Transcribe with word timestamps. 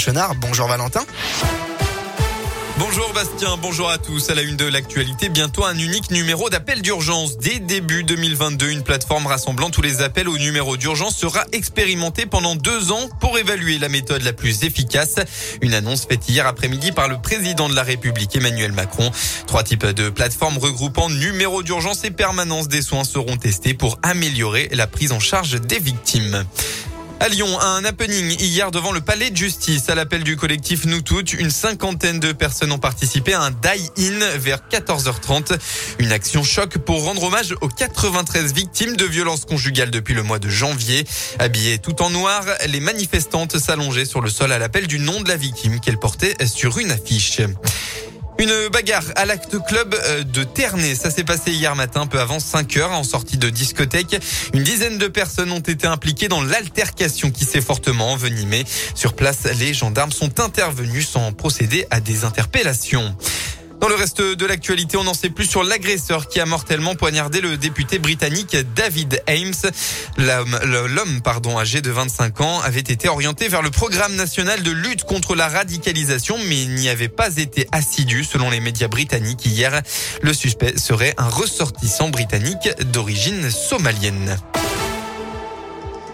Chenard. 0.00 0.34
Bonjour 0.36 0.66
Valentin. 0.66 1.02
Bonjour 2.78 3.12
Bastien, 3.12 3.58
bonjour 3.60 3.90
à 3.90 3.98
tous. 3.98 4.30
À 4.30 4.34
la 4.34 4.40
une 4.40 4.56
de 4.56 4.64
l'actualité, 4.64 5.28
bientôt 5.28 5.66
un 5.66 5.76
unique 5.76 6.10
numéro 6.10 6.48
d'appel 6.48 6.80
d'urgence. 6.80 7.36
Dès 7.36 7.58
début 7.58 8.02
2022, 8.02 8.70
une 8.70 8.82
plateforme 8.82 9.26
rassemblant 9.26 9.68
tous 9.68 9.82
les 9.82 10.00
appels 10.00 10.26
au 10.26 10.38
numéro 10.38 10.78
d'urgence 10.78 11.18
sera 11.18 11.44
expérimentée 11.52 12.24
pendant 12.24 12.54
deux 12.54 12.92
ans 12.92 13.10
pour 13.20 13.38
évaluer 13.38 13.78
la 13.78 13.90
méthode 13.90 14.22
la 14.22 14.32
plus 14.32 14.64
efficace. 14.64 15.16
Une 15.60 15.74
annonce 15.74 16.06
faite 16.06 16.26
hier 16.30 16.46
après-midi 16.46 16.92
par 16.92 17.06
le 17.06 17.20
président 17.20 17.68
de 17.68 17.74
la 17.74 17.82
République 17.82 18.34
Emmanuel 18.34 18.72
Macron. 18.72 19.10
Trois 19.46 19.64
types 19.64 19.84
de 19.84 20.08
plateformes 20.08 20.56
regroupant 20.56 21.10
numéro 21.10 21.62
d'urgence 21.62 22.04
et 22.04 22.10
permanence 22.10 22.68
des 22.68 22.80
soins 22.80 23.04
seront 23.04 23.36
testés 23.36 23.74
pour 23.74 23.98
améliorer 24.02 24.70
la 24.72 24.86
prise 24.86 25.12
en 25.12 25.20
charge 25.20 25.60
des 25.60 25.78
victimes. 25.78 26.46
À 27.22 27.28
Lyon, 27.28 27.60
un 27.60 27.84
happening 27.84 28.34
hier 28.40 28.70
devant 28.70 28.92
le 28.92 29.02
palais 29.02 29.28
de 29.28 29.36
justice. 29.36 29.90
À 29.90 29.94
l'appel 29.94 30.24
du 30.24 30.38
collectif 30.38 30.86
Nous 30.86 31.02
Toutes, 31.02 31.34
une 31.34 31.50
cinquantaine 31.50 32.18
de 32.18 32.32
personnes 32.32 32.72
ont 32.72 32.78
participé 32.78 33.34
à 33.34 33.42
un 33.42 33.50
die-in 33.50 34.38
vers 34.38 34.62
14h30. 34.70 35.58
Une 35.98 36.12
action 36.12 36.42
choc 36.42 36.78
pour 36.78 37.04
rendre 37.04 37.24
hommage 37.24 37.54
aux 37.60 37.68
93 37.68 38.54
victimes 38.54 38.96
de 38.96 39.04
violences 39.04 39.44
conjugales 39.44 39.90
depuis 39.90 40.14
le 40.14 40.22
mois 40.22 40.38
de 40.38 40.48
janvier. 40.48 41.04
Habillées 41.38 41.76
tout 41.76 42.00
en 42.00 42.08
noir, 42.08 42.42
les 42.66 42.80
manifestantes 42.80 43.58
s'allongeaient 43.58 44.06
sur 44.06 44.22
le 44.22 44.30
sol 44.30 44.50
à 44.50 44.58
l'appel 44.58 44.86
du 44.86 44.98
nom 44.98 45.20
de 45.20 45.28
la 45.28 45.36
victime 45.36 45.78
qu'elles 45.78 45.98
portaient 45.98 46.36
sur 46.46 46.78
une 46.78 46.90
affiche. 46.90 47.42
Une 48.40 48.68
bagarre 48.68 49.04
à 49.16 49.26
l'acte 49.26 49.58
club 49.66 49.94
euh, 49.94 50.24
de 50.24 50.44
Ternay. 50.44 50.94
Ça 50.94 51.10
s'est 51.10 51.24
passé 51.24 51.52
hier 51.52 51.76
matin, 51.76 52.06
peu 52.06 52.18
avant 52.18 52.40
5 52.40 52.74
heures, 52.78 52.92
en 52.92 53.04
sortie 53.04 53.36
de 53.36 53.50
discothèque. 53.50 54.16
Une 54.54 54.62
dizaine 54.62 54.96
de 54.96 55.08
personnes 55.08 55.52
ont 55.52 55.60
été 55.60 55.86
impliquées 55.86 56.28
dans 56.28 56.42
l'altercation 56.42 57.30
qui 57.30 57.44
s'est 57.44 57.60
fortement 57.60 58.12
envenimée. 58.12 58.64
Sur 58.94 59.12
place, 59.12 59.40
les 59.58 59.74
gendarmes 59.74 60.10
sont 60.10 60.40
intervenus 60.40 61.06
sans 61.06 61.32
procéder 61.32 61.86
à 61.90 62.00
des 62.00 62.24
interpellations. 62.24 63.14
Dans 63.80 63.88
le 63.88 63.94
reste 63.94 64.20
de 64.20 64.46
l'actualité, 64.46 64.98
on 64.98 65.04
n'en 65.04 65.14
sait 65.14 65.30
plus 65.30 65.46
sur 65.46 65.64
l'agresseur 65.64 66.28
qui 66.28 66.38
a 66.38 66.44
mortellement 66.44 66.94
poignardé 66.94 67.40
le 67.40 67.56
député 67.56 67.98
britannique 67.98 68.54
David 68.76 69.22
Ames. 69.26 69.72
L'homme, 70.18 71.22
pardon, 71.22 71.58
âgé 71.58 71.80
de 71.80 71.90
25 71.90 72.42
ans, 72.42 72.60
avait 72.60 72.80
été 72.80 73.08
orienté 73.08 73.48
vers 73.48 73.62
le 73.62 73.70
programme 73.70 74.14
national 74.16 74.62
de 74.62 74.70
lutte 74.70 75.04
contre 75.04 75.34
la 75.34 75.48
radicalisation, 75.48 76.36
mais 76.46 76.66
n'y 76.66 76.90
avait 76.90 77.08
pas 77.08 77.38
été 77.38 77.68
assidu 77.72 78.22
selon 78.22 78.50
les 78.50 78.60
médias 78.60 78.88
britanniques 78.88 79.46
hier. 79.46 79.80
Le 80.20 80.34
suspect 80.34 80.76
serait 80.76 81.14
un 81.16 81.28
ressortissant 81.28 82.10
britannique 82.10 82.68
d'origine 82.92 83.50
somalienne. 83.50 84.36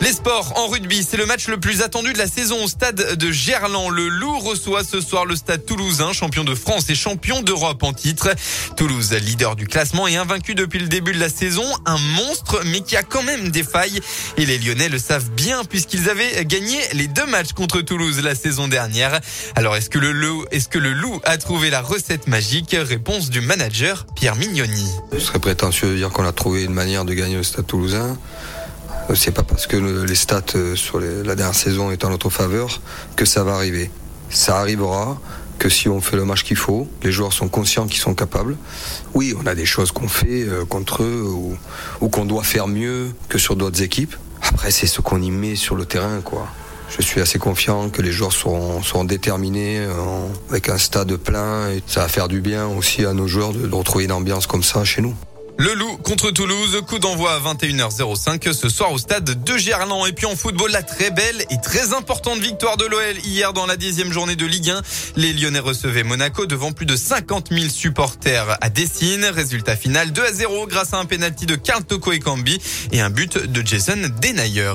Les 0.07 0.13
sports 0.13 0.53
en 0.55 0.69
rugby, 0.69 1.03
c'est 1.03 1.17
le 1.17 1.27
match 1.27 1.49
le 1.49 1.59
plus 1.59 1.83
attendu 1.83 2.13
de 2.13 2.19
la 2.19 2.29
saison 2.29 2.63
au 2.63 2.69
stade 2.69 3.17
de 3.17 3.33
Gerland. 3.33 3.91
Le 3.91 4.07
Loup 4.07 4.39
reçoit 4.39 4.85
ce 4.85 5.01
soir 5.01 5.27
le 5.27 5.35
stade 5.35 5.67
toulousain, 5.67 6.13
champion 6.13 6.45
de 6.45 6.55
France 6.55 6.89
et 6.91 6.95
champion 6.95 7.43
d'Europe 7.43 7.83
en 7.83 7.93
titre. 7.93 8.29
Toulouse, 8.77 9.13
leader 9.13 9.57
du 9.57 9.67
classement 9.67 10.07
et 10.07 10.15
invaincu 10.15 10.55
depuis 10.55 10.79
le 10.79 10.87
début 10.87 11.11
de 11.11 11.19
la 11.19 11.29
saison, 11.29 11.65
un 11.87 11.99
monstre 11.99 12.63
mais 12.67 12.83
qui 12.83 12.95
a 12.95 13.03
quand 13.03 13.25
même 13.25 13.49
des 13.49 13.65
failles. 13.65 13.99
Et 14.37 14.47
les 14.47 14.59
Lyonnais 14.59 14.89
le 14.89 15.01
savent 15.01 15.31
bien 15.31 15.65
puisqu'ils 15.65 16.09
avaient 16.09 16.45
gagné 16.45 16.79
les 16.93 17.09
deux 17.09 17.27
matchs 17.27 17.53
contre 17.53 17.81
Toulouse 17.81 18.21
la 18.23 18.37
saison 18.37 18.69
dernière. 18.69 19.19
Alors 19.57 19.75
est-ce 19.75 19.91
que 19.91 19.99
le 19.99 20.13
Loup, 20.13 20.45
est-ce 20.53 20.69
que 20.69 20.79
le 20.79 20.93
Loup 20.93 21.21
a 21.25 21.37
trouvé 21.37 21.69
la 21.69 21.81
recette 21.81 22.29
magique? 22.29 22.77
Réponse 22.79 23.29
du 23.29 23.41
manager 23.41 24.07
Pierre 24.15 24.37
Mignoni. 24.37 24.89
Ce 25.15 25.19
serait 25.19 25.41
prétentieux 25.41 25.89
de 25.89 25.97
dire 25.97 26.11
qu'on 26.11 26.25
a 26.25 26.33
trouvé 26.33 26.63
une 26.63 26.75
manière 26.75 27.05
de 27.05 27.13
gagner 27.13 27.35
le 27.35 27.43
stade 27.43 27.67
toulousain. 27.67 28.17
C'est 29.15 29.31
pas 29.31 29.45
parce 29.45 29.67
que 29.67 29.77
les 29.77 30.15
stats 30.15 30.43
euh, 30.57 30.75
sur 30.75 31.01
la 31.01 31.35
dernière 31.35 31.55
saison 31.55 31.91
est 31.91 32.05
en 32.05 32.11
notre 32.11 32.29
faveur 32.29 32.81
que 33.15 33.25
ça 33.25 33.45
va 33.45 33.55
arriver. 33.55 33.91
Ça 34.31 34.59
arrivera 34.59 35.19
que 35.59 35.69
si 35.69 35.89
on 35.89 36.01
fait 36.01 36.17
le 36.17 36.25
match 36.25 36.43
qu'il 36.43 36.57
faut, 36.57 36.89
les 37.03 37.13
joueurs 37.13 37.33
sont 37.33 37.49
conscients 37.49 37.87
qu'ils 37.87 38.01
sont 38.01 38.15
capables. 38.15 38.57
Oui, 39.15 39.35
on 39.41 39.47
a 39.47 39.55
des 39.55 39.65
choses 39.65 39.93
qu'on 39.93 40.09
fait 40.09 40.43
euh, 40.43 40.65
contre 40.65 41.03
eux 41.03 41.25
ou, 42.01 42.09
qu'on 42.09 42.25
doit 42.25 42.43
faire 42.43 42.69
mieux 42.69 43.11
que 43.29 43.39
sur 43.39 43.57
d'autres 43.57 43.81
équipes. 43.83 44.17
Après, 44.43 44.71
c'est 44.71 44.87
ce 44.87 45.01
qu'on 45.01 45.23
y 45.23 45.31
met 45.31 45.55
sur 45.55 45.77
le 45.77 45.87
terrain, 45.87 46.21
quoi. 46.21 46.49
Je 46.89 47.03
suis 47.03 47.21
assez 47.21 47.39
confiant 47.39 47.89
que 47.89 48.01
les 48.03 48.13
joueurs 48.13 48.33
seront, 48.33 49.05
déterminés 49.05 49.79
euh, 49.81 49.93
avec 50.51 50.69
un 50.69 50.79
stade 50.79 51.17
plein 51.17 51.71
et 51.71 51.83
ça 51.87 52.01
va 52.01 52.09
faire 52.09 52.29
du 52.29 52.41
bien 52.41 52.67
aussi 52.69 53.05
à 53.05 53.13
nos 53.13 53.27
joueurs 53.27 53.53
de 53.53 53.73
retrouver 53.75 54.05
une 54.05 54.13
ambiance 54.13 54.47
comme 54.47 54.63
ça 54.63 54.85
chez 54.85 55.03
nous. 55.03 55.15
Le 55.59 55.73
Loup 55.73 55.97
contre 55.99 56.31
Toulouse, 56.31 56.83
coup 56.87 56.99
d'envoi 56.99 57.33
à 57.33 57.41
21h05 57.41 58.53
ce 58.53 58.69
soir 58.69 58.93
au 58.93 58.99
stade 58.99 59.43
de 59.43 59.57
Gerland. 59.57 60.07
Et 60.07 60.13
puis 60.13 60.27
en 60.27 60.37
football, 60.37 60.71
la 60.71 60.83
très 60.83 61.11
belle 61.11 61.45
et 61.51 61.61
très 61.63 61.95
importante 61.95 62.39
victoire 62.39 62.77
de 62.77 62.85
l'OL 62.85 63.17
hier 63.25 63.53
dans 63.55 63.65
la 63.65 63.77
dixième 63.77 64.13
journée 64.13 64.37
de 64.37 64.45
Ligue 64.45 64.71
1. 64.71 64.83
Les 65.17 65.33
Lyonnais 65.33 65.59
recevaient 65.59 66.03
Monaco 66.03 66.45
devant 66.47 66.73
plus 66.73 66.87
de 66.87 66.95
50 66.95 67.49
000 67.51 67.71
supporters 67.71 68.59
à 68.61 68.69
Dessine. 68.69 69.25
Résultat 69.25 69.77
final 69.77 70.13
2 70.13 70.23
à 70.23 70.33
0 70.33 70.67
grâce 70.67 70.93
à 70.93 70.99
un 70.99 71.07
pénalty 71.07 71.47
de 71.47 71.57
Karl 71.57 71.85
Toko 71.85 72.13
et 72.13 72.21
Cambi 72.21 72.61
et 72.93 73.01
un 73.01 73.11
but 73.11 73.39
de 73.39 73.67
Jason 73.67 74.11
Denayer. 74.21 74.75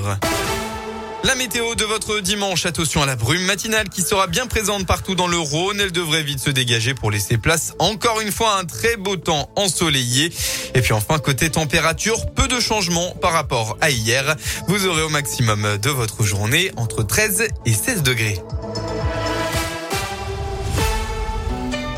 La 1.24 1.36
météo 1.36 1.76
de 1.76 1.84
votre 1.84 2.18
dimanche, 2.18 2.66
attention 2.66 3.00
à 3.00 3.06
la 3.06 3.14
brume 3.14 3.44
matinale 3.44 3.88
qui 3.88 4.02
sera 4.02 4.26
bien 4.26 4.48
présente 4.48 4.86
partout 4.86 5.14
dans 5.14 5.28
le 5.28 5.38
Rhône. 5.38 5.80
Elle 5.80 5.92
devrait 5.92 6.24
vite 6.24 6.40
se 6.40 6.50
dégager 6.50 6.94
pour 6.94 7.12
laisser 7.12 7.38
place 7.38 7.74
encore 7.78 8.20
une 8.20 8.32
fois 8.32 8.56
à 8.56 8.60
un 8.60 8.64
très 8.64 8.96
beau 8.96 9.16
temps 9.16 9.48
ensoleillé. 9.54 10.32
Et 10.74 10.80
puis 10.80 10.92
enfin, 10.92 11.20
côté 11.20 11.48
température, 11.48 12.28
peu 12.34 12.48
de 12.48 12.58
changements 12.58 13.14
par 13.20 13.32
rapport 13.32 13.78
à 13.80 13.90
hier. 13.90 14.34
Vous 14.66 14.86
aurez 14.86 15.02
au 15.02 15.10
maximum 15.10 15.78
de 15.78 15.90
votre 15.90 16.24
journée 16.24 16.72
entre 16.76 17.04
13 17.04 17.46
et 17.66 17.72
16 17.72 18.02
degrés. 18.02 18.40